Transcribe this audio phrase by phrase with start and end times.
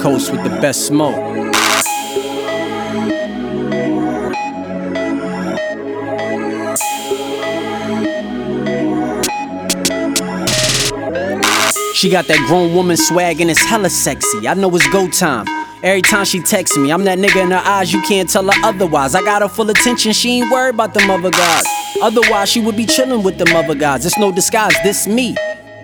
[0.00, 1.14] coast with the best smoke.
[11.94, 14.48] She got that grown woman swag and it's hella sexy.
[14.48, 15.46] I know it's go time.
[15.82, 18.64] Every time she texts me, I'm that nigga in her eyes, you can't tell her
[18.64, 19.14] otherwise.
[19.14, 21.64] I got her full attention, she ain't worried about the mother guys.
[22.02, 24.04] Otherwise, she would be chillin' with the mother guys.
[24.04, 25.36] It's no disguise, this me.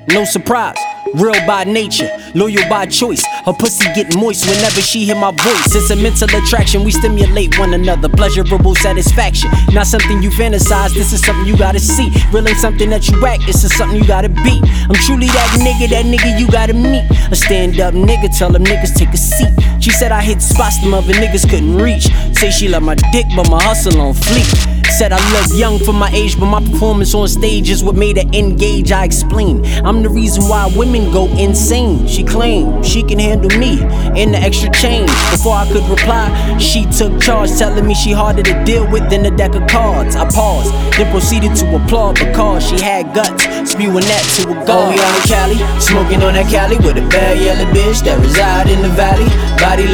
[0.09, 0.77] No surprise.
[1.15, 3.25] Real by nature, loyal by choice.
[3.45, 5.75] Her pussy get moist whenever she hear my voice.
[5.75, 8.09] It's a mental attraction, we stimulate one another.
[8.09, 9.51] Pleasurable satisfaction.
[9.73, 12.11] Not something you fantasize, this is something you gotta see.
[12.33, 14.61] Real ain't something that you act, this is something you gotta be.
[14.89, 17.05] I'm truly that nigga, that nigga you gotta meet.
[17.31, 19.55] A stand up nigga, tell them niggas take a seat.
[19.81, 22.09] She said I hit spots them other niggas couldn't reach.
[22.35, 24.86] Say she love my dick, but my hustle on fleek.
[24.97, 28.17] Said I look young for my age, but my performance on stage is what made
[28.17, 28.93] her engage.
[28.93, 29.63] I explain.
[29.85, 32.09] I'm the reason why women go insane.
[32.09, 33.73] She claimed she can handle me
[34.19, 35.11] in the extra change.
[35.31, 39.27] Before I could reply, she took charge, telling me she harder to deal with than
[39.27, 40.17] a deck of cards.
[40.17, 44.71] I paused, then proceeded to applaud because she had guts, spewing that to a god.
[44.71, 48.71] Oh, we in Cali, smoking on that Cali with a bad yellow bitch that reside
[48.71, 49.29] in the valley.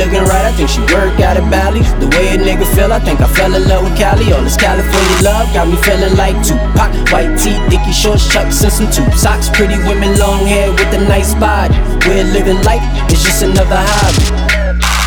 [0.03, 1.79] Looking right, I think she work out of Bally.
[2.03, 4.33] The way a nigga feel, I think I fell in love with Cali.
[4.33, 6.91] All this California love got me feeling like Tupac.
[7.15, 9.49] White tee, dicky shorts, chucks, and some tube socks.
[9.51, 11.79] Pretty women, long hair with a nice body.
[12.05, 14.42] We're living life, it's just another hobby.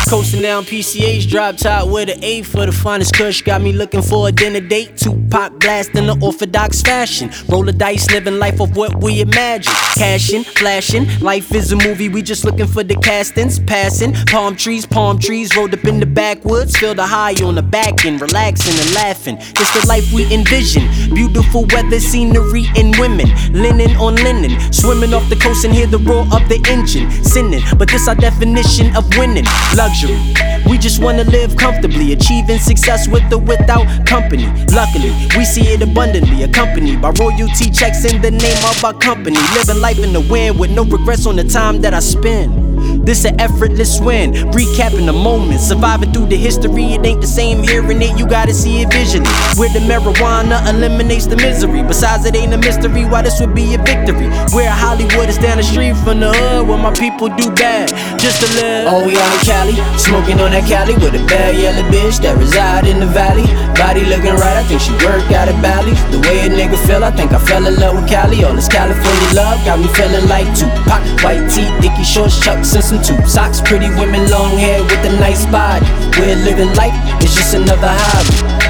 [0.08, 3.42] Coasting down PCH, drop top with an A for the finest kush.
[3.42, 4.96] Got me looking for a dinner date.
[4.96, 7.28] Tupac blast in the orthodox fashion.
[7.48, 9.72] Roll the dice, living life of what we imagine.
[9.96, 12.08] Cashing, flashing, life is a movie.
[12.08, 13.58] We just looking for the castings.
[13.58, 15.56] Passing, palm trees, palm trees.
[15.56, 16.76] Rolled up in the backwoods.
[16.76, 19.38] Feel the high on the back end, relaxing and laughing.
[19.40, 20.84] It's the life we envision.
[21.14, 23.26] Beautiful weather, scenery, and women.
[23.52, 24.72] Linen on linen.
[24.72, 27.10] Swimming off the coast and hear the roar of the engine.
[27.24, 29.44] Sinning, but this our definition of winning.
[29.74, 29.95] Luxury.
[30.68, 34.46] We just wanna live comfortably, achieving success with or without company.
[34.74, 39.38] Luckily, we see it abundantly, accompanied by royalty checks in the name of our company.
[39.54, 42.75] Living life in the wind with no regrets on the time that I spend.
[43.06, 46.94] This an effortless win, recapping the moment, surviving through the history.
[46.94, 49.26] It ain't the same hearing it, you gotta see it visually.
[49.54, 51.82] Where the marijuana eliminates the misery.
[51.82, 54.28] Besides, it ain't a mystery why this would be a victory.
[54.54, 58.42] Where Hollywood is down the street from the hood, where my people do bad just
[58.42, 58.88] to live.
[58.90, 62.36] Oh, we out in Cali, smoking on that Cali with a bad yellow bitch that
[62.38, 63.46] reside in the valley.
[63.76, 65.92] Body looking right, I think she work out of Bally.
[66.10, 68.42] The way a nigga feel, I think I fell in love with Cali.
[68.44, 71.02] All this California love got me feeling like Tupac.
[71.22, 73.60] White tee, dicky shorts, chucks, and some tube socks.
[73.60, 75.86] Pretty women, long hair with a nice body.
[76.20, 78.65] We're living life, it's just another hobby.